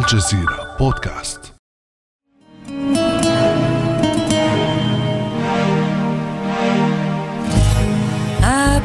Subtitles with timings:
[0.00, 1.40] الجزيرة بودكاست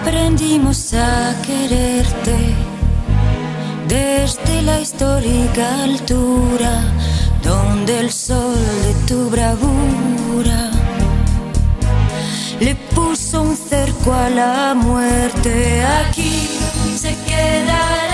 [0.01, 2.37] Aprendimos a quererte
[3.87, 6.73] desde la histórica altura
[7.43, 8.55] donde el sol
[8.85, 10.71] de tu bravura
[12.59, 15.83] le puso un cerco a la muerte.
[16.01, 16.47] Aquí
[16.95, 18.04] se quedará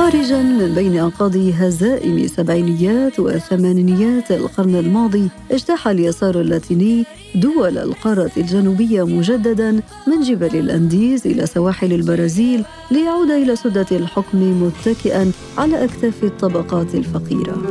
[0.00, 7.04] خارجا من بين أنقاض هزائم سبعينيات وثمانينيات القرن الماضي اجتاح اليسار اللاتيني
[7.34, 9.70] دول القارة الجنوبية مجددا
[10.06, 17.62] من جبل الأنديز إلى سواحل البرازيل ليعود إلى سدة الحكم متكئا على أكتاف الطبقات الفقيرة.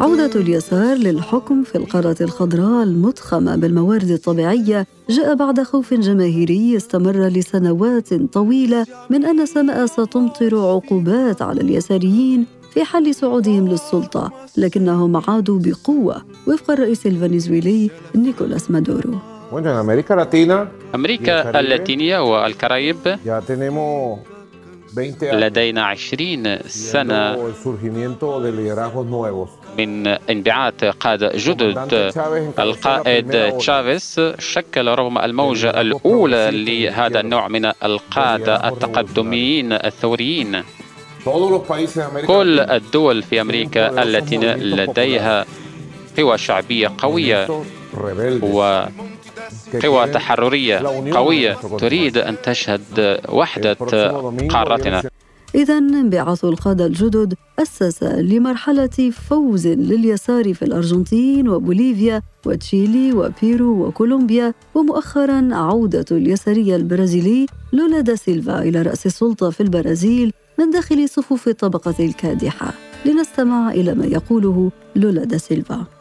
[0.00, 8.14] عودة اليسار للحكم في القارة الخضراء المضخمة بالموارد الطبيعية جاء بعد خوف جماهيري استمر لسنوات
[8.14, 16.22] طويلة من أن السماء ستمطر عقوبات على اليساريين في حل صعودهم للسلطة لكنهم عادوا بقوة
[16.46, 19.14] وفق الرئيس الفنزويلي نيكولاس مادورو.
[20.94, 22.96] أمريكا اللاتينية والكاريب
[25.22, 27.36] لدينا عشرين سنة.
[29.80, 32.12] من انبعاث قادة جدد
[32.58, 40.62] القائد تشافيس شكل رغم الموجة الأولى لهذا النوع من القادة التقدميين الثوريين.
[42.26, 44.36] كل الدول في أمريكا التي
[44.76, 45.46] لديها
[46.18, 47.62] قوى شعبية قوية
[48.42, 48.84] و
[49.82, 50.78] قوى تحررية
[51.12, 53.76] قوية تريد أن تشهد وحدة
[54.50, 55.02] قارتنا.
[55.54, 65.48] إذا انبعاث القادة الجدد أسس لمرحلة فوز لليسار في الأرجنتين وبوليفيا وتشيلي وبيرو وكولومبيا ومؤخرا
[65.52, 71.94] عودة اليساري البرازيلي لولا دا سيلفا إلى رأس السلطة في البرازيل من داخل صفوف الطبقة
[72.00, 72.74] الكادحة.
[73.06, 75.99] لنستمع إلى ما يقوله لولا دا سيلفا.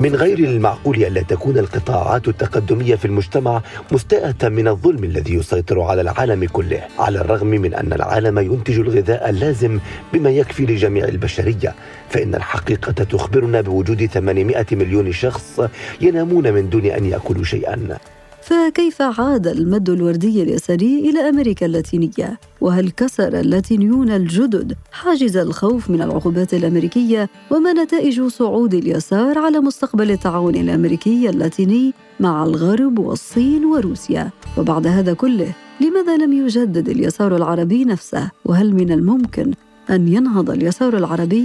[0.00, 3.62] من غير المعقول ألا تكون القطاعات التقدمية في المجتمع
[3.92, 9.30] مستاءة من الظلم الذي يسيطر على العالم كله على الرغم من أن العالم ينتج الغذاء
[9.30, 9.78] اللازم
[10.12, 11.74] بما يكفي لجميع البشرية.
[12.08, 15.60] فإن الحقيقة تخبرنا بوجود 800 مليون شخص
[16.00, 17.98] ينامون من دون أن يأكلوا شيئا.
[18.44, 26.02] فكيف عاد المد الوردي اليساري إلى أمريكا اللاتينية؟ وهل كسر اللاتينيون الجدد حاجز الخوف من
[26.02, 34.30] العقوبات الأمريكية؟ وما نتائج صعود اليسار على مستقبل التعاون الأمريكي اللاتيني مع الغرب والصين وروسيا؟
[34.58, 39.52] وبعد هذا كله لماذا لم يجدد اليسار العربي نفسه؟ وهل من الممكن
[39.90, 41.44] أن ينهض اليسار العربي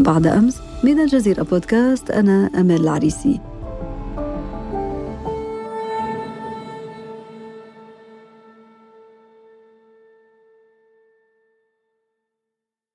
[0.00, 3.40] بعد أمس من الجزيرة بودكاست أنا أمال العريسي.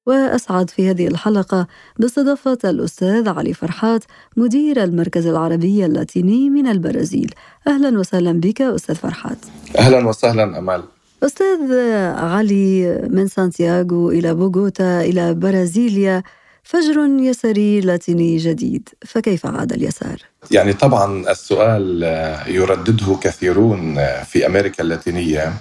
[0.05, 1.67] وأسعد في هذه الحلقة
[1.99, 4.03] باستضافة الأستاذ علي فرحات
[4.37, 7.33] مدير المركز العربي اللاتيني من البرازيل.
[7.67, 9.37] أهلا وسهلا بك أستاذ فرحات.
[9.79, 10.83] أهلا وسهلا أمال
[11.23, 11.73] أستاذ
[12.17, 16.23] علي من سانتياغو إلى بوغوتا إلى برازيليا.
[16.63, 20.17] فجر يساري لاتيني جديد فكيف عاد اليسار؟
[20.51, 22.03] يعني طبعا السؤال
[22.47, 25.53] يردده كثيرون في أمريكا اللاتينية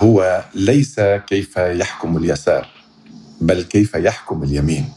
[0.00, 2.66] هو ليس كيف يحكم اليسار
[3.40, 4.88] بل كيف يحكم اليمين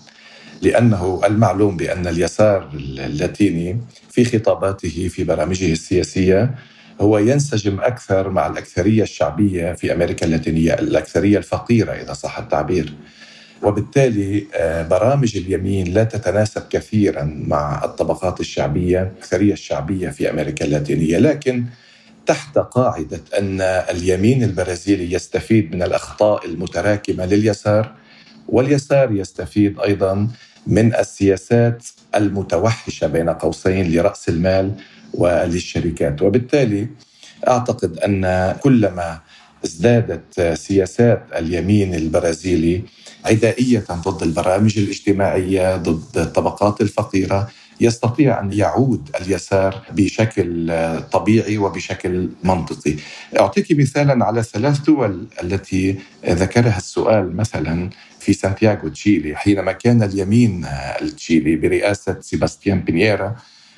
[0.62, 6.56] لأنه المعلوم بأن اليسار اللاتيني في خطاباته في برامجه السياسية
[7.02, 12.94] هو ينسجم أكثر مع الأكثرية الشعبية في أمريكا اللاتينية، الأكثرية الفقيرة إذا صح التعبير.
[13.64, 21.18] وبالتالي آه، برامج اليمين لا تتناسب كثيرا مع الطبقات الشعبية الأكثرية الشعبية في أمريكا اللاتينية.
[21.18, 21.66] لكن
[22.26, 27.92] تحت قاعدة أن اليمين البرازيلي يستفيد من الأخطاء المتراكمة لليسار
[28.48, 30.28] واليسار يستفيد أيضا
[30.68, 31.84] من السياسات
[32.16, 34.72] المتوحشة بين قوسين لرأس المال
[35.14, 36.22] وللشركات.
[36.22, 36.88] وبالتالي
[37.48, 39.20] أعتقد أن كلما
[39.66, 42.84] ازدادت سياسات اليمين البرازيلي
[43.26, 47.50] عدائية ضد البرامج الاجتماعية ضد الطبقات الفقيرة
[47.82, 50.74] يستطيع أن يعود اليسار بشكل
[51.12, 52.96] طبيعي وبشكل منطقي.
[53.40, 55.96] أعطيك مثالا على ثلاث دول التي
[56.30, 57.90] ذكرها السؤال مثلا
[58.20, 60.66] في سانتياغو تشيلي حينما كان اليمين
[61.02, 63.36] التشيلي برئاسة سيباستيان بينيرا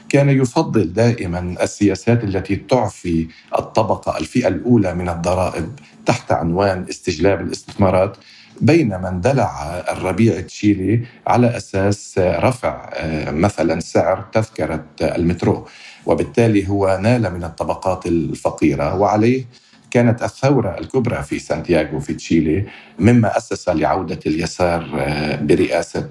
[0.10, 3.28] كان يفضل دائما السياسات التي تعفي
[3.60, 5.72] الطبقة الفئة الأولى من الضرائب
[6.06, 8.18] تحت عنوان استجلاب الاستثمارات
[8.62, 15.68] بينما اندلع الربيع تشيلي على أساس رفع آه، مثلا سعر تذكرة المترو.
[16.06, 19.46] وبالتالي هو نال من الطبقات الفقيرة وعليه
[19.92, 22.66] كانت الثورة الكبرى في سانتياغو في تشيلي
[23.00, 26.10] مما أسس لعودة اليسار آه، برئاسة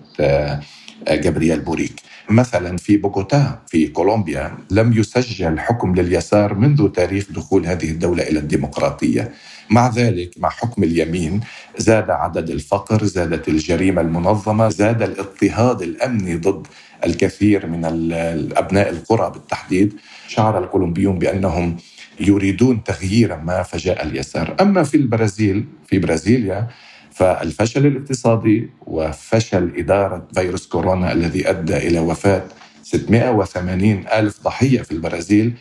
[1.08, 2.00] آه، جابرييل بوريك.
[2.30, 8.38] مثلا في بوغوتا في كولومبيا لم يسجل حكم لليسار منذ تاريخ دخول هذه الدولة إلى
[8.38, 9.32] الديمقراطية.
[9.70, 11.40] مع ذلك مع حكم اليمين
[11.78, 16.66] زاد عدد الفقر زادت الجريمة المنظمة زاد الاضطهاد الأمني ضد
[17.06, 19.92] الكثير من الأبناء القرى بالتحديد.
[20.28, 21.76] شعر الكولومبيون بأنهم
[22.20, 24.56] يريدون تغييرا ما فجاء اليسار.
[24.60, 26.68] أما في البرازيل في برازيليا
[27.14, 32.42] فالفشل الاقتصادي وفشل إدارة فيروس كورونا الذي أدى إلى وفاة
[32.82, 35.54] 680 ألف ضحية في البرازيل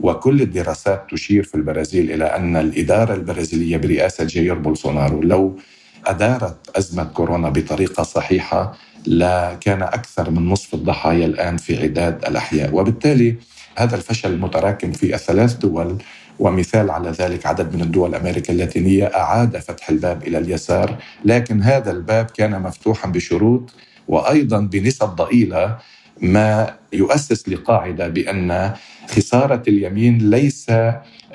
[0.00, 5.58] وكل الدراسات تشير في البرازيل إلى أن الإدارة البرازيلية برئاسة جاير بولسونارو لو
[6.06, 8.72] أدارت أزمة كورونا بطريقة صحيحة
[9.06, 12.74] لكان أكثر من نصف الضحايا الآن في عداد الأحياء.
[12.74, 13.36] وبالتالي
[13.76, 15.98] هذا الفشل المتراكم في الثلاث دول
[16.38, 20.96] ومثال على ذلك عدد من الدول الأمريكا اللاتينية أعاد فتح الباب إلى اليسار.
[21.24, 23.74] لكن هذا الباب كان مفتوحا بشروط
[24.08, 25.78] وأيضا بنسب ضئيلة
[26.20, 28.72] ما يؤسس لقاعدة بأن
[29.08, 30.66] خسارة اليمين ليس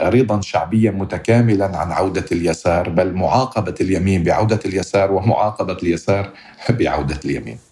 [0.01, 6.31] رضا شعبيا متكاملا عن عودة اليسار بل معاقبة اليمين بعودة اليسار ومعاقبة اليسار
[6.69, 7.70] بعودة اليمين.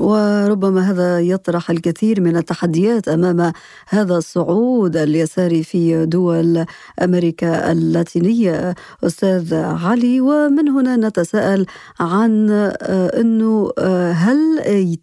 [0.00, 3.52] وربما هذا يطرح الكثير من التحديات أمام
[3.88, 6.64] هذا الصعود اليساري في دول
[7.02, 8.74] أمريكا اللاتينية
[9.04, 11.66] أستاذ علي ومن هنا نتساءل
[12.00, 14.38] عن آه، إنه آه، هل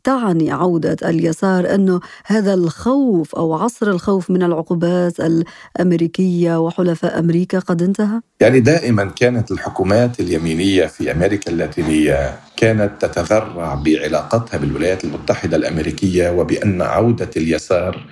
[0.04, 7.82] تعني عودة اليسار إنه هذا الخوف أو عصر الخوف من العقوبات الأمريكية وحلفاء أمريكا قد
[7.82, 16.30] انتهى؟ يعني دائما كانت الحكومات اليمينية في أمريكا اللاتينية كانت تتذرع بعلاقتها بالولايات المتحدة الأمريكية
[16.30, 18.06] وبأن عودة اليسار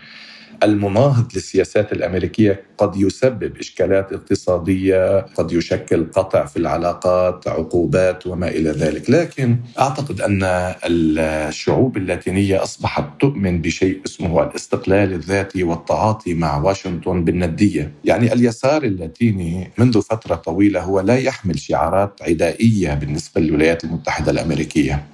[0.64, 8.70] المناهض للسياسات الأمريكية قد يسبب إشكالات اقتصادية، قد يشكل قطع في العلاقات، عقوبات وما إلى
[8.70, 10.40] ذلك، لكن أعتقد أن
[10.84, 19.72] الشعوب اللاتينية أصبحت تؤمن بشيء اسمه الاستقلال الذاتي والتعاطي مع واشنطن بالندية، يعني اليسار اللاتيني
[19.78, 25.06] منذ فترة طويلة هو لا يحمل شعارات عدائية بالنسبة للولايات المتحدة الأمريكية.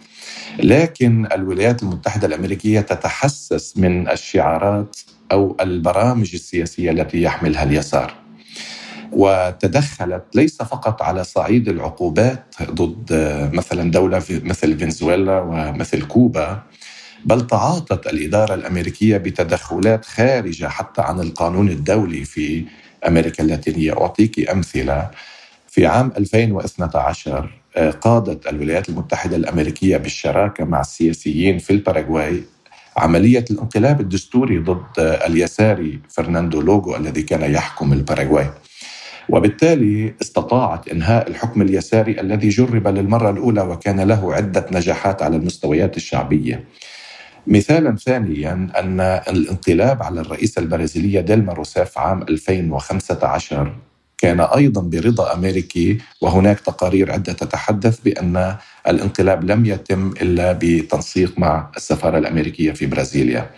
[0.59, 4.97] لكن الولايات المتحدة الأمريكية تتحسس من الشعارات
[5.31, 8.13] أو البرامج السياسية التي يحملها اليسار.
[9.11, 13.13] وتدخلت ليس فقط على صعيد العقوبات ضد
[13.53, 16.61] مثلا دولة مثل فنزويلا ومثل كوبا
[17.25, 22.65] بل تعاطت الإدارة الأمريكية بتدخلات خارجة حتى عن القانون الدولي في
[23.07, 25.09] أمريكا اللاتينية، أعطيك أمثلة
[25.67, 32.43] في عام 2012 قادت الولايات المتحدة الأمريكية بالشراكة مع السياسيين في الباراغواي
[32.97, 38.49] عملية الانقلاب الدستوري ضد اليساري فرناندو لوغو الذي كان يحكم الباراغواي
[39.29, 45.97] وبالتالي استطاعت إنهاء الحكم اليساري الذي جرب للمرة الأولى وكان له عدة نجاحات على المستويات
[45.97, 46.63] الشعبية.
[47.47, 53.75] مثالا ثانيا أن الانقلاب على الرئيسه البرازيليه ديلما روسيف عام 2015
[54.23, 58.55] كان أيضا برضا أمريكي وهناك تقارير عدة تتحدث بأن
[58.87, 63.49] الانقلاب لم يتم إلا بتنسيق مع السفارة الأمريكية في برازيليا.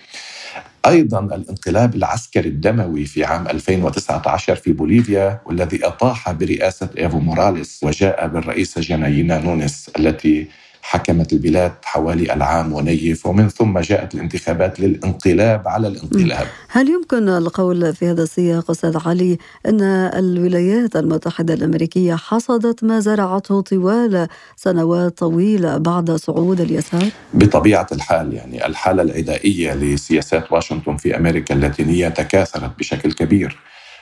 [0.85, 8.27] أيضا الانقلاب العسكري الدموي في عام 2019 في بوليفيا والذي أطاح برئاسة إيفو موراليس وجاء
[8.27, 10.47] بالرئيسة جناينا نونس التي
[10.87, 16.47] حكمت البلاد حوالي العام ونيف ومن ثم جاءت الانتخابات للانقلاب على الانقلاب.
[16.69, 23.61] هل يمكن القول في هذا السياق أستاذ علي أن الولايات المتحدة الأمريكية حصدت ما زرعته
[23.61, 31.55] طوال سنوات طويلة بعد صعود اليسار؟ بطبيعة الحال يعني الحالة العدائية لسياسات واشنطن في أمريكا
[31.55, 33.57] اللاتينية تكاثرت بشكل كبير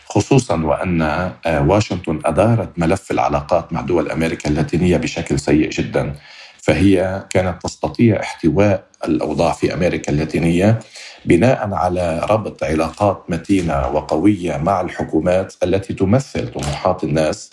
[0.06, 6.14] خصوصا وأن آه، واشنطن أدارت ملف العلاقات مع دول أمريكا اللاتينية بشكل سيء جدا.
[6.64, 10.80] فهي كانت تستطيع احتواء الأوضاع في أمريكا اللاتينية
[11.26, 17.52] بناء على ربط علاقات متينة وقوية مع الحكومات التي تمثل طموحات الناس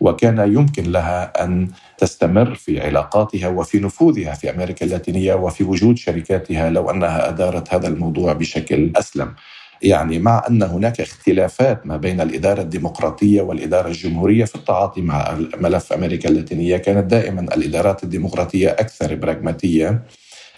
[0.00, 6.70] وكان يمكن لها أن تستمر في علاقاتها وفي نفوذها في أمريكا اللاتينية وفي وجود شركاتها
[6.70, 9.34] لو أنها أدارت هذا الموضوع بشكل أسلم.
[9.82, 15.92] يعني مع أن هناك اختلافات ما بين الإدارة الديمقراطية والإدارة الجمهورية في التعاطي مع ملف
[15.92, 20.02] أمريكا اللاتينية كانت دائما الإدارات الديمقراطية أكثر براغماتية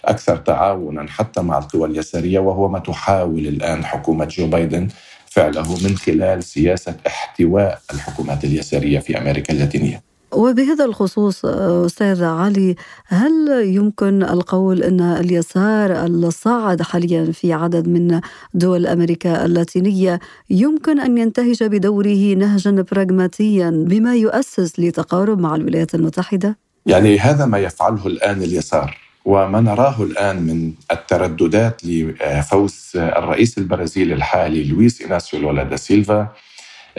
[0.05, 4.87] أكثر تعاونا حتى مع القوى اليسارية وهو ما تحاول الآن حكومة جو بايدن
[5.25, 10.10] فعله من خلال سياسة احتواء الحكومات اليسارية في أمريكا اللاتينية.
[10.33, 12.75] وبهذا الخصوص أستاذ علي
[13.07, 18.21] هل يمكن القول إن اليسار الصاعد حاليا في عدد من
[18.53, 20.19] دول أمريكا اللاتينية
[20.49, 27.57] يمكن أن ينتهج بدوره نهجا براغماتيا بما يؤسس لتقارب مع الولايات المتحدة؟ يعني هذا ما
[27.59, 35.63] يفعله الآن اليسار وما نراه الآن من الترددات لفوز الرئيس البرازيلي الحالي لويس إناسيو لولا
[35.63, 36.27] دا سيلفا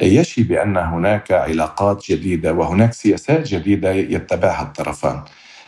[0.02, 5.22] يشي بأن هناك علاقات جديدة وهناك سياسات جديدة يتبعها الطرفان.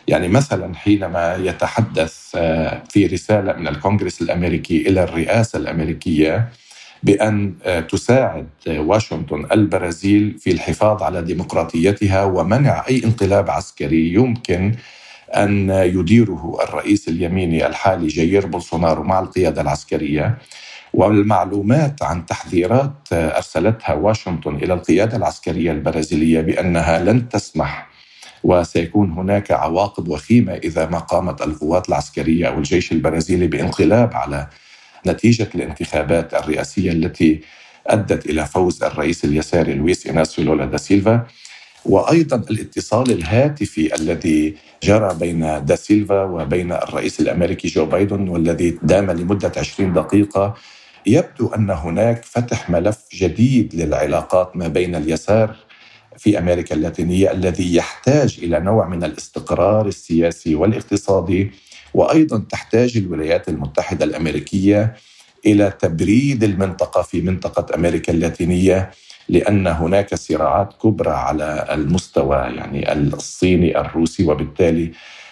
[0.07, 6.49] يعني مثلا حينما يتحدث آه، في رسالة من الكونغرس الأمريكي إلى الرئاسة الأمريكية
[7.03, 14.75] بأن آه، تساعد واشنطن البرازيل في الحفاظ على ديمقراطيتها ومنع أي انقلاب عسكري يمكن
[15.35, 20.37] أن يديره الرئيس اليميني الحالي جيير بولسونارو مع القيادة العسكرية
[20.95, 27.87] والمعلومات عن تحذيرات أرسلتها واشنطن إلى القيادة العسكرية البرازيلية بأنها لن تسمح
[28.43, 34.47] وسيكون هناك عواقب وخيمة إذا ما قامت القوات العسكرية أو الجيش البرازيلي بانقلاب على
[35.07, 37.41] نتيجة الانتخابات الرئاسية التي
[37.87, 41.25] أدت إلى فوز الرئيس اليساري لويس إناسيو لولا دا سيلفا.
[41.85, 49.11] وأيضا الاتصال الهاتفي الذي جرى بين دا سيلفا وبين الرئيس الأمريكي جو بايدن والذي دام
[49.11, 50.55] لمدة 20 دقيقة
[51.07, 55.55] يبدو أن هناك فتح ملف جديد للعلاقات ما بين اليسار
[56.17, 61.51] في أمريكا اللاتينية الذي يحتاج إلى نوع من الاستقرار السياسي والاقتصادي
[61.93, 64.93] وأيضا تحتاج الولايات المتحدة الأمريكية
[65.45, 68.91] إلى تبريد المنطقة في منطقة أمريكا اللاتينية
[69.29, 74.91] لأن هناك صراعات كبرى على المستوى يعني الصيني الروسي وبالتالي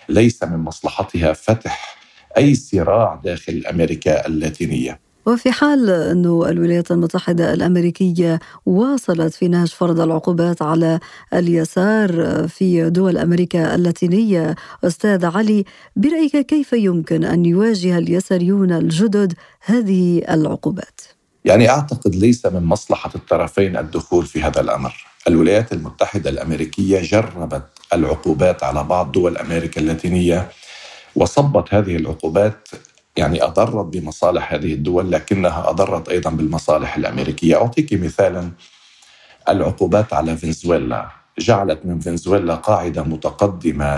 [0.10, 1.96] ليس من مصلحتها فتح
[2.38, 5.00] أي صراع داخل أمريكا اللاتينية.
[5.26, 11.00] وفي حال أن الولايات المتحدة الأمريكية واصلت في نهج فرض العقوبات على
[11.34, 15.66] اليسار في دول أمريكا اللاتينية أستاذ علي
[15.96, 19.34] برأيك كيف يمكن أن يواجه اليساريون الجدد
[19.66, 21.02] هذه العقوبات؟
[21.46, 24.94] يعني أعتقد ليس من مصلحة الطرفين الدخول في هذا الأمر
[25.28, 27.64] الولايات المتحدة الأمريكية جربت
[27.94, 30.50] العقوبات على بعض دول أمريكا اللاتينية
[31.16, 32.68] وصبت هذه العقوبات
[33.18, 37.56] يعني أضرت بمصالح هذه الدول لكنها أضرت أيضا بالمصالح الأمريكية.
[37.56, 38.52] أعطيك مثالا
[39.50, 41.08] العقوبات على فنزويلا.
[41.40, 43.98] جعلت من فنزويلا قاعدة متقدمة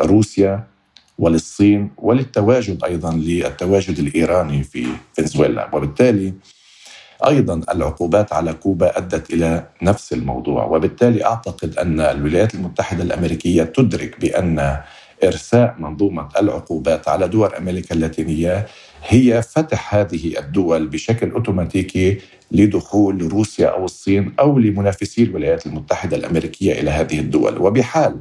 [0.00, 0.64] لروسيا
[1.18, 5.68] وللصين وللتواجد أيضا للتواجد الإيراني في فنزويلا.
[5.72, 6.34] وبالتالي
[7.26, 10.64] أيضا العقوبات على كوبا أدت إلى نفس الموضوع.
[10.64, 14.80] وبالتالي أعتقد أن الولايات المتحدة الأمريكية تدرك بأن
[15.24, 18.66] ارساء منظومة العقوبات على دول أمريكا اللاتينية
[19.08, 22.18] هي فتح هذه الدول بشكل أوتوماتيكي
[22.50, 27.58] لدخول روسيا أو الصين أو لمنافسي الولايات المتحدة الأمريكية إلى هذه الدول.
[27.58, 28.16] وبحال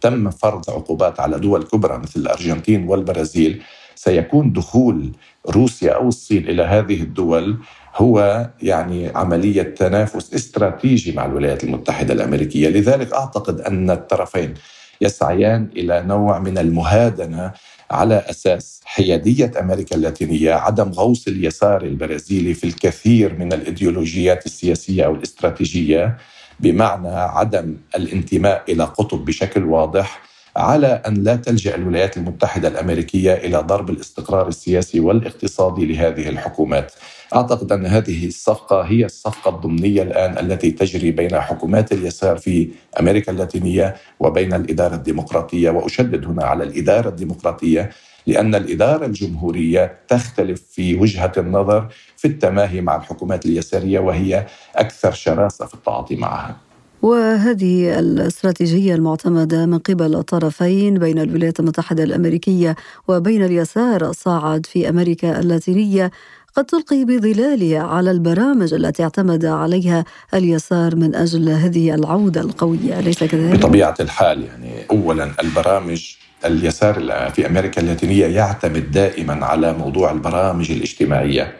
[0.00, 3.62] تم فرض عقوبات على دول كبرى مثل الأرجنتين والبرازيل
[3.94, 5.12] سيكون دخول
[5.46, 7.56] روسيا أو الصين إلى هذه الدول
[7.96, 14.54] هو يعني عملية تنافس استراتيجي مع الولايات المتحدة الأمريكية، لذلك أعتقد أن الطرفين
[15.00, 17.52] يسعيان إلى نوع من المهادنة
[17.90, 25.14] على أساس حيادية أمريكا اللاتينية، عدم غوص اليسار البرازيلي في الكثير من الإيديولوجيات السياسية أو
[25.14, 26.16] الاستراتيجية
[26.60, 30.22] بمعنى عدم الانتماء إلى قطب بشكل واضح
[30.58, 36.92] على أن لا تلجأ الولايات المتحدة الأمريكية إلى ضرب الاستقرار السياسي والاقتصادي لهذه الحكومات.
[37.34, 43.32] أعتقد أن هذه الصفقة هي الصفقة الضمنية الآن التي تجري بين حكومات اليسار في أمريكا
[43.32, 47.90] اللاتينية وبين الإدارة الديمقراطية وأشدد هنا على الإدارة الديمقراطية
[48.26, 54.46] لأن الإدارة الجمهورية تختلف في وجهة النظر في التماهي مع الحكومات اليسارية وهي
[54.76, 56.67] أكثر شراسة في التعاطي معها.
[57.02, 62.76] وهذه الاستراتيجية المعتمدة من قبل الطرفين بين الولايات المتحدة الأمريكية
[63.08, 66.10] وبين اليسار الصاعد في أمريكا اللاتينية
[66.56, 73.24] قد تلقي بظلالها على البرامج التي اعتمد عليها اليسار من أجل هذه العودة القوية، أليس
[73.24, 76.14] كذلك؟ بطبيعة الحال يعني اولا البرامج
[76.44, 76.94] اليسار
[77.34, 81.52] في أمريكا اللاتينية يعتمد دائما على موضوع البرامج الاجتماعية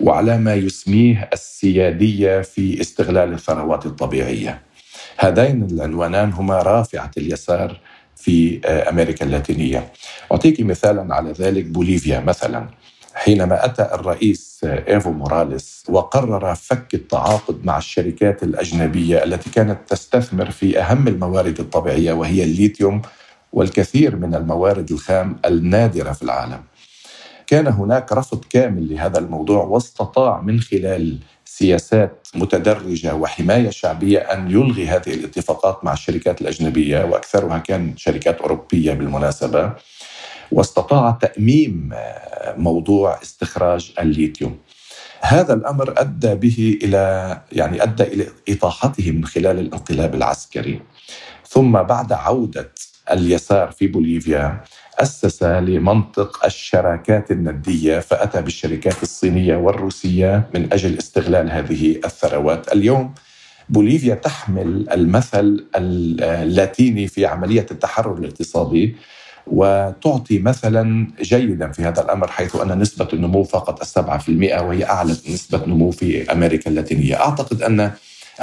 [0.00, 4.69] وعلى ما يسميه السيادية في استغلال الثروات الطبيعية.
[5.22, 7.80] هذين العنوانان هما رافعة اليسار
[8.16, 9.92] في أمريكا اللاتينية.
[10.32, 12.66] أعطيك مثالا على ذلك بوليفيا مثلا.
[13.14, 20.80] حينما أتى الرئيس إيفو موراليس وقرر فك التعاقد مع الشركات الأجنبية التي كانت تستثمر في
[20.80, 23.02] أهم الموارد الطبيعية وهي الليثيوم
[23.52, 26.62] والكثير من الموارد الخام النادرة في العالم.
[27.46, 31.18] كان هناك رفض كامل لهذا الموضوع واستطاع من خلال
[31.50, 38.92] سياسات متدرجة وحماية شعبية أن يلغي هذه الاتفاقات مع الشركات الأجنبية وأكثرها كان شركات أوروبية
[38.92, 39.72] بالمناسبة
[40.52, 41.90] واستطاع تأميم
[42.56, 44.58] موضوع استخراج الليثيوم.
[45.20, 50.80] هذا الأمر أدى به إلى يعني أدى إلى إطاحته من خلال الانقلاب العسكري.
[51.48, 52.72] ثم بعد عودة
[53.10, 54.60] اليسار في بوليفيا
[55.00, 62.72] أسس لمنطق الشراكات الندية فأتى بالشركات الصينية والروسية من أجل استغلال هذه الثروات.
[62.72, 63.14] اليوم
[63.68, 68.96] بوليفيا تحمل المثل اللاتيني في عملية التحرر الاقتصادي
[69.46, 74.84] وتعطي مثلا جيدا في هذا الأمر حيث أن نسبة النمو فقط السبعة في المئة وهي
[74.84, 77.90] أعلى نسبة نمو في أمريكا اللاتينية، أعتقد أن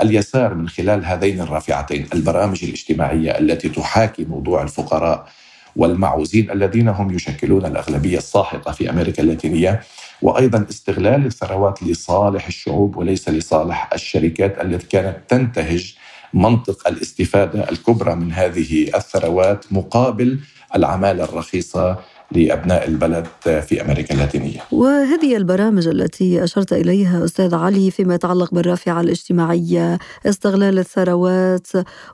[0.01, 5.27] اليسار من خلال هذين الرافعتين البرامج الاجتماعية التي تحاكي موضوع الفقراء
[5.77, 9.81] والمعوزين الذين هم يشكلون الأغلبية الساحقة في أمريكا اللاتينية
[10.21, 15.95] وأيضا استغلال الثروات لصالح الشعوب وليس لصالح الشركات التي كانت تنتهج
[16.33, 20.39] منطق الاستفادة الكبرى من هذه الثروات مقابل
[20.75, 21.97] العمالة الرخيصة
[22.31, 24.59] لأبناء البلد في أمريكا اللاتينية.
[24.71, 31.67] وهذه البرامج التي أشرت إليها أستاذ علي فيما يتعلق بالرافعة الاجتماعية، استغلال الثروات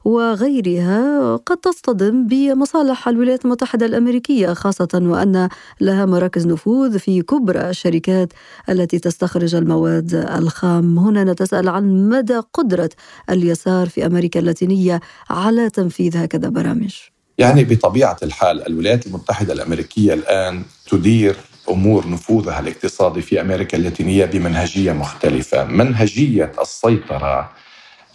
[0.06, 5.50] وغيرها قد تصطدم بمصالح الولايات المتحدة الأمريكية خاصة وأن
[5.82, 8.34] لها مراكز نفوذ في كبرى الشركات
[8.70, 11.00] التي تستخرج المواد الخام.
[11.00, 12.90] هنا نتساءل عن مدى قدرة
[13.30, 17.13] اليسار في أمريكا اللاتينية على تنفيذ هكذا برامج.
[17.38, 21.36] يعني بطبيعة الحال الولايات المتحدة الأمريكية الآن تدير
[21.70, 27.52] أمور نفوذها الاقتصادي في أمريكا اللاتينية بمنهجية مختلفة، منهجية السيطرة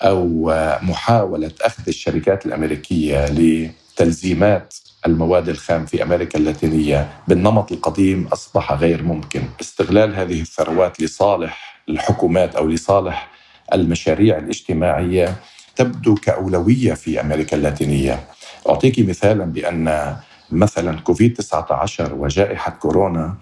[0.02, 4.74] أو محاولة أخذ الشركات الأمريكية لتلزيمات
[5.06, 12.56] المواد الخام في أمريكا اللاتينية بالنمط القديم أصبح غير ممكن، استغلال هذه الثروات لصالح الحكومات
[12.56, 13.30] أو لصالح
[13.74, 15.36] المشاريع الاجتماعية
[15.76, 18.27] تبدو كأولوية في أمريكا اللاتينية.
[18.68, 20.16] أعطيك مثالا بأن
[20.50, 23.34] مثلا كوفيد 19 وجائحة كورونا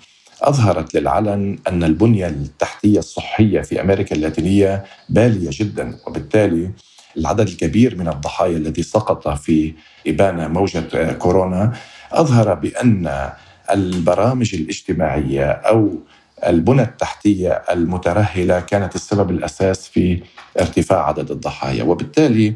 [0.43, 6.71] أظهرت للعلن أن البنية التحتية الصحية في أمريكا اللاتينية بالية جدا وبالتالي
[7.17, 9.73] العدد الكبير من الضحايا الذي سقط في
[10.07, 11.73] إبانة موجة كورونا
[12.13, 13.31] أظهر بأن
[13.71, 15.99] البرامج الاجتماعية أو
[16.47, 20.23] البنى التحتية المترهلة كانت السبب الأساس في
[20.61, 22.55] ارتفاع عدد الضحايا وبالتالي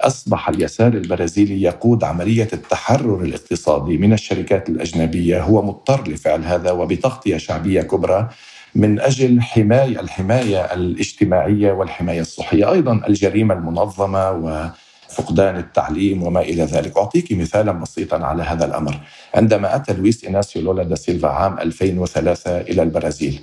[0.00, 5.42] أصبح اليسار البرازيلي يقود عملية التحرر الاقتصادي من الشركات الأجنبية.
[5.42, 8.28] هو مضطر لفعل هذا وبتغطية شعبية كبرى
[8.74, 12.72] من أجل حماية الحماية الاجتماعية والحماية الصحية.
[12.72, 16.96] أيضا الجريمة المنظمة وفقدان التعليم وما إلى ذلك.
[16.96, 19.00] أعطيك مثالا بسيطا على هذا الأمر.
[19.34, 23.40] عندما أتى لويس إناسيو لولا دا سيلفا عام 2003 إلى البرازيل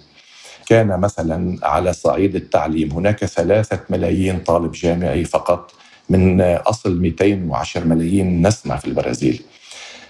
[0.68, 2.92] كان مثلا على صعيد التعليم.
[2.92, 5.74] هناك ثلاثة ملايين طالب جامعي فقط
[6.10, 9.42] من أصل 210 ملايين نسمة في البرازيل.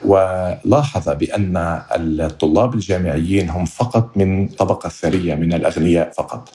[0.05, 6.49] ولاحظ بأن الطلاب الجامعيين هم فقط من طبقة ثرية من الأغنياء فقط.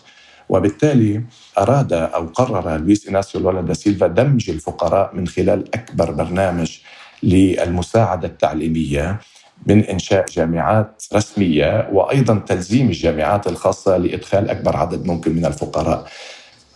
[0.48, 1.22] وبالتالي
[1.58, 6.78] أراد أو قرر لويس إناسيو لولا دا سيلفا دمج الفقراء من خلال أكبر برنامج
[7.22, 9.20] للمساعدة التعليمية
[9.66, 16.06] من إنشاء جامعات رسمية وأيضا تلزيم الجامعات الخاصة لإدخال أكبر عدد ممكن من الفقراء.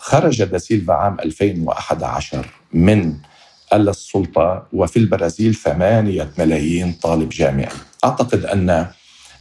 [0.06, 3.14] خرج داسيلفا عام 2011 من
[3.72, 7.68] السلطة وفي البرازيل ثمانية ملايين طالب جامعي.
[8.04, 8.86] أعتقد أن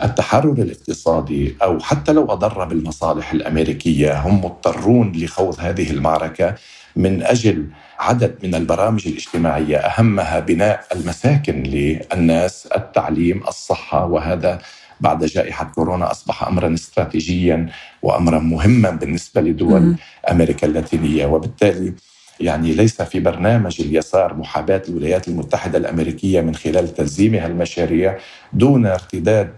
[0.04, 6.56] التحرر الاقتصادي أو حتى لو أضر بالمصالح الأمريكية هم مضطرون لخوض هذه المعركة
[6.96, 7.68] من أجل
[8.00, 9.78] عدد من البرامج الاجتماعية.
[9.78, 14.60] أهمها بناء المساكن للناس التعليم الصحة وهذا
[15.02, 17.70] بعد جائحة كورونا أصبح أمرا استراتيجيا
[18.02, 19.96] وأمرا مهما بالنسبة لدول
[20.32, 21.26] أمريكا اللاتينية.
[21.26, 21.94] وبالتالي
[22.40, 28.18] يعني ليس في برنامج اليسار محاباة الولايات المتحدة الأمريكية من خلال تلزيمها المشاريع
[28.54, 29.54] دون ارتداد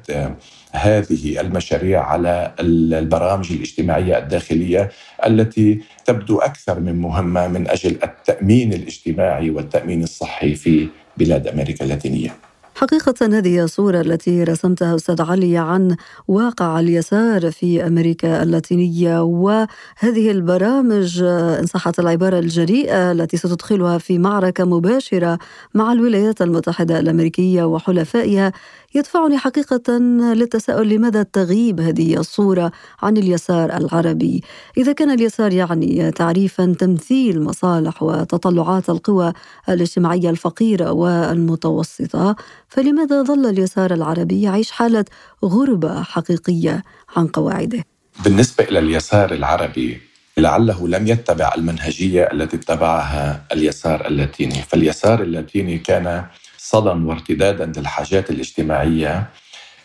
[0.71, 4.89] هذه المشاريع على البرامج الاجتماعية الداخلية
[5.25, 12.46] التي تبدو أكثر من مهمة من أجل التأمين الاجتماعي والتأمين الصحي في بلاد أمريكا اللاتينية.
[12.77, 15.95] حقيقة هذه الصورة التي رسمتها أستاذ علي عن
[16.27, 24.65] واقع اليسار في أمريكا اللاتينية وهذه البرامج إن صحت العبارة الجريئة التي ستدخلها في معركة
[24.65, 25.39] مباشرة
[25.73, 28.51] مع الولايات المتحدة الأمريكية وحلفائها
[28.95, 29.97] يدفعني حقيقة
[30.33, 32.71] للتساؤل لماذا تغيب هذه الصورة
[33.01, 34.43] عن اليسار العربي؟
[34.77, 39.33] إذا كان اليسار يعني تعريفا تمثيل مصالح وتطلعات القوى
[39.69, 42.35] الاجتماعية الفقيرة والمتوسطة
[42.67, 45.05] فلماذا ظل اليسار العربي يعيش حالة
[45.45, 46.83] غربة حقيقية
[47.15, 47.85] عن قواعده؟
[48.23, 50.01] بالنسبة إلى اليسار العربي
[50.37, 54.61] لعله لم يتبع المنهجية التي اتبعها اليسار اللاتيني.
[54.67, 56.25] فاليسار اللاتيني كان
[56.69, 59.29] صدى وارتدادا للحاجات الاجتماعية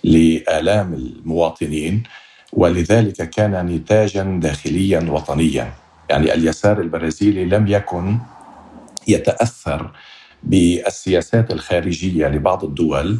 [0.04, 2.02] لآلام المواطنين
[2.52, 5.72] ولذلك كان نتاجا داخليا وطنيا.
[6.10, 8.18] يعني اليسار البرازيلي لم يكن
[9.08, 9.90] يتأثر
[10.42, 13.18] بالسياسات الخارجية لبعض الدول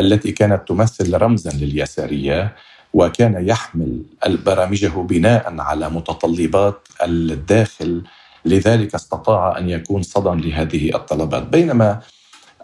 [0.00, 2.56] التي كانت تمثل رمزا لليسارية
[2.92, 4.02] وكان يحمل
[4.46, 8.02] برامجه بناء على متطلبات الداخل.
[8.44, 11.42] لذلك استطاع أن يكون صدى لهذه الطلبات.
[11.42, 12.00] بينما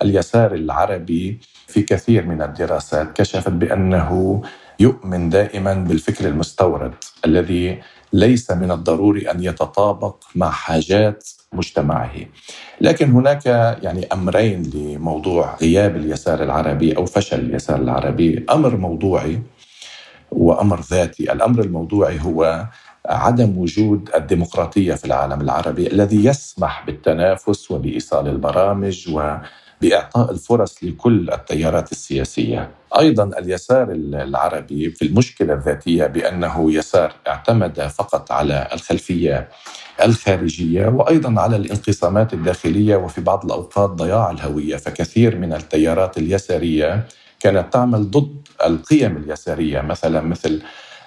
[0.04, 4.42] اليسار العربي في كثير من الدراسات كشفت بأنه
[4.80, 12.12] يؤمن دائما بالفكر المستورد الذي ليس من الضروري أن يتطابق مع حاجات مجتمعه.
[12.80, 13.46] لكن هناك
[13.82, 19.42] يعني أمرين لموضوع غياب اليسار العربي أو فشل اليسار العربي، أمر موضوعي
[20.30, 22.66] وأمر ذاتي، الأمر الموضوعي هو
[23.06, 29.08] عدم وجود الديمقراطية في العالم العربي الذي يسمح بالتنافس وبإيصال البرامج
[29.86, 32.70] وباعطاء الفرص لكل التيارات السياسية.
[32.98, 39.48] أيضا اليسار العربي في المشكلة الذاتية بأنه يسار اعتمد فقط على الخلفية
[40.04, 47.04] الخارجية وأيضا على الانقسامات الداخلية وفي بعض الأوقات ضياع الهوية فكثير من التيارات اليسارية
[47.40, 50.62] كانت تعمل ضد القيم اليسارية مثلا مثل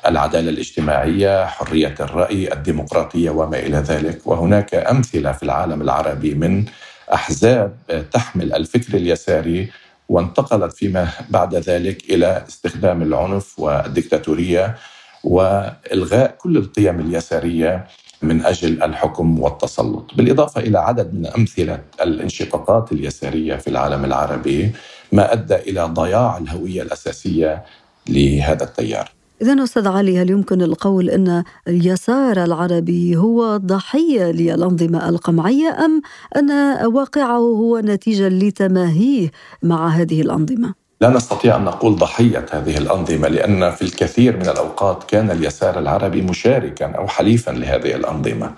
[0.08, 6.66] العدالة الاجتماعية، حرية الرأي، الديمقراطية وما إلى ذلك، وهناك أمثلة في العالم العربي من
[7.14, 7.78] أحزاب
[8.14, 9.72] تحمل الفكر اليساري
[10.10, 14.76] وانتقلت فيما بعد ذلك إلى استخدام العنف والدكتاتورية
[15.24, 17.88] والغاء كل القيم اليسارية
[18.22, 24.72] من أجل الحكم والتسلط، بالإضافة إلى عدد من أمثلة الانشقاقات اليسارية في العالم العربي
[25.12, 27.66] ما أدى إلى ضياع الهوية الأساسية
[28.10, 29.17] لهذا التيار.
[29.42, 36.02] إذا أستاذ علي هل يمكن القول أن اليسار العربي هو ضحية للأنظمة القمعية أم
[36.36, 36.52] أن
[36.86, 39.32] واقعه هو نتيجة لتماهيه
[39.64, 45.04] مع هذه الأنظمة؟ لا نستطيع أن نقول ضحية هذه الأنظمة لأن في الكثير من الأوقات
[45.04, 48.54] كان اليسار العربي مشاركا أو حليفا لهذه الأنظمة.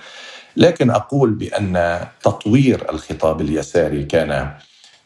[0.57, 4.51] لكن أقول بأن تطوير الخطاب اليساري كان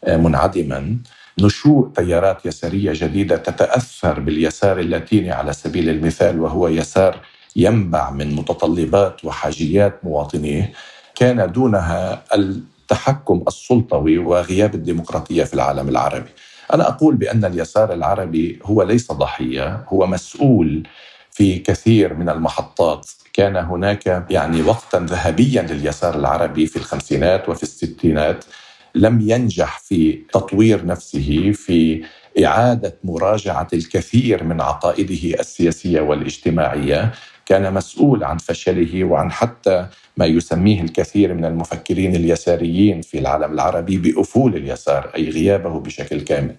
[0.07, 0.97] منعدما
[1.39, 7.19] نشوء تيارات يسارية جديدة تتأثر باليسار اللاتيني على سبيل المثال وهو يسار
[7.56, 10.74] ينبع من متطلبات وحاجيات مواطنيه
[11.15, 16.30] كان دونها التحكم السلطوي وغياب الديمقراطية في العالم العربي.
[16.74, 20.88] أنا أقول بأن اليسار العربي هو ليس ضحية، هو مسؤول
[21.32, 28.46] في كثير من المحطات كان هناك يعني وقتا ذهبيا لليسار العربي في الخمسينات وفي الستينات
[28.95, 32.03] لم ينجح في تطوير نفسه في
[32.45, 37.12] إعادة مراجعة الكثير من عقائده السياسية والاجتماعية
[37.45, 43.97] كان مسؤول عن فشله وعن حتى ما يسميه الكثير من المفكرين اليساريين في العالم العربي
[43.97, 46.56] بأفول اليسار أي غيابه بشكل كامل.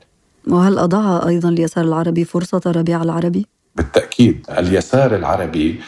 [0.48, 5.80] وهل أضاع أيضا اليسار العربي فرصة ربيع العربي؟ بالتأكيد اليسار العربي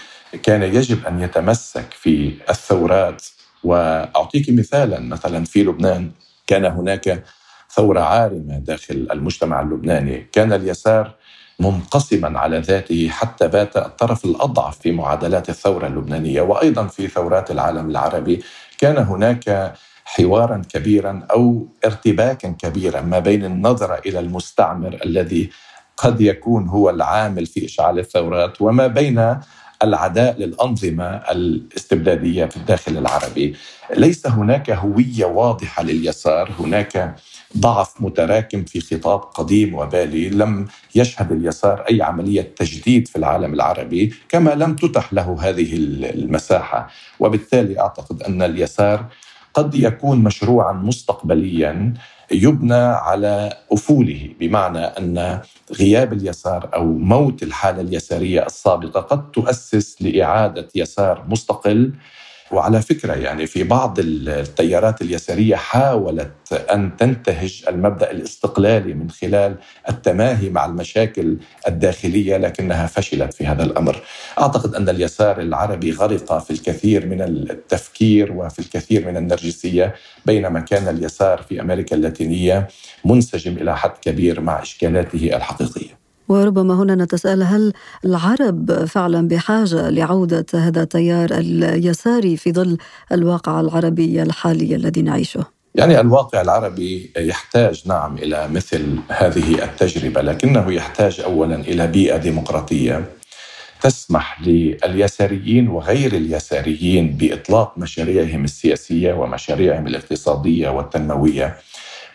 [0.42, 3.24] كان يجب أن يتمسك في الثورات
[3.64, 6.10] وأعطيك مثالا مثلا في لبنان
[6.46, 7.24] كان هناك
[7.70, 10.26] ثورة عارمة داخل المجتمع اللبناني.
[10.32, 11.14] كان اليسار
[11.60, 16.40] منقسما على ذاته حتى بات الطرف الأضعف في معادلات الثورة اللبنانية.
[16.40, 18.42] وأيضا في ثورات العالم العربي
[18.78, 25.50] كان هناك حوارا كبيرا أو ارتباكا كبيرا ما بين النظره إلى المستعمر الذي
[25.96, 29.36] قد يكون هو العامل في إشعال الثورات وما بين
[29.82, 33.56] العداء للأنظمة الاستبدادية في الداخل العربي.
[33.96, 36.50] ليس هناك هوية واضحة لليسار.
[36.60, 37.16] هناك
[37.58, 40.28] ضعف متراكم في خطاب قديم وبالي.
[40.28, 46.90] لم يشهد اليسار أي عملية تجديد في العالم العربي كما لم تتح له هذه المساحة.
[47.20, 49.06] وبالتالي أعتقد أن اليسار
[49.54, 51.94] قد يكون مشروعا مستقبليا.
[52.32, 55.40] يبنى على أفوله بمعنى أن
[55.80, 61.92] غياب اليسار أو موت الحالة اليسارية السابقة قد تؤسس لإعادة يسار مستقل
[62.50, 69.54] وعلى فكرة يعني في بعض التيارات اليسارية حاولت أن تنتهج المبدأ الاستقلالي من خلال
[69.88, 71.36] التماهي مع المشاكل
[71.68, 74.02] الداخلية لكنها فشلت في هذا الأمر.
[74.38, 79.94] أعتقد أن اليسار العربي غرق في الكثير من التفكير وفي الكثير من النرجسية
[80.26, 82.68] بينما كان اليسار في أمريكا اللاتينية
[83.04, 85.95] منسجم إلى حد كبير مع إشكالاته الحقيقية.
[86.28, 87.72] وربما هنا نتساءل هل
[88.04, 92.78] العرب فعلا بحاجة لعودة هذا التيار اليساري في ظل
[93.12, 100.72] الواقع العربي الحالي الذي نعيشه؟ يعني الواقع العربي يحتاج نعم إلى مثل هذه التجربة لكنه
[100.72, 103.04] يحتاج اولا إلى بيئة ديمقراطية
[103.80, 111.56] تسمح لليساريين وغير اليساريين بإطلاق مشاريعهم السياسية ومشاريعهم الاقتصادية والتنموية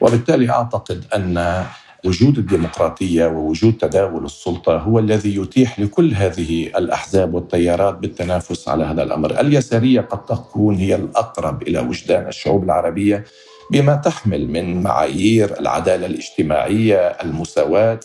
[0.01, 1.63] وبالتالي أعتقد أن
[2.05, 9.03] وجود الديمقراطية ووجود تداول السلطة هو الذي يتيح لكل هذه الأحزاب والتيارات بالتنافس على هذا
[9.03, 13.23] الأمر، اليسارية قد تكون هي الأقرب إلى وجدان الشعوب العربية
[13.71, 17.99] بما تحمل من معايير العدالة الاجتماعية، المساواة،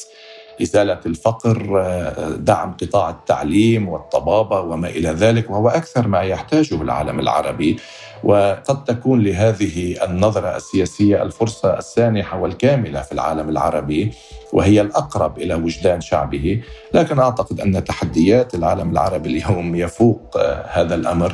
[0.63, 1.83] إزالة الفقر،
[2.39, 7.77] دعم قطاع التعليم والطبابة وما إلى ذلك وهو أكثر ما يحتاجه العالم العربي.
[8.25, 14.13] وقد تكون لهذه النظرة السياسية الفرصة السانحة والكاملة في العالم العربي
[14.53, 16.63] وهي الأقرب إلى وجدان شعبه،
[16.95, 20.37] لكن أعتقد أن تحديات العالم العربي اليوم يفوق
[20.73, 21.33] هذا الأمر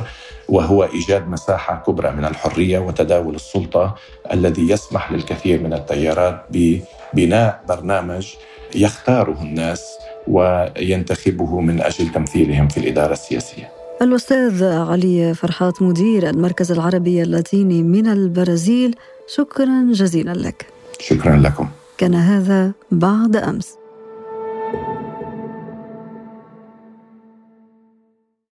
[0.49, 3.95] وهو إيجاد مساحة كبرى من الحرية وتداول السلطة
[4.31, 8.33] الذي يسمح للكثير من التيارات ببناء برنامج
[8.75, 9.83] يختاره الناس
[10.27, 13.69] وينتخبه من أجل تمثيلهم في الإدارة السياسية.
[14.01, 18.95] الأستاذ علي فرحات مدير المركز العربي اللاتيني من البرازيل
[19.35, 20.65] شكرا جزيلا لك.
[20.99, 21.67] شكرا لكم.
[21.97, 23.82] كان هذا بعد أمس.